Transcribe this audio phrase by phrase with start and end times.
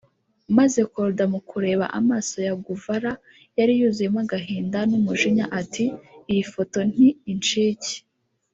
[0.57, 3.11] maze Korda mu kureba amaso ya Guevara
[3.57, 5.85] yari yuzuyemo agahinda n’umujinya ati
[6.31, 7.93] iyi foto nti incike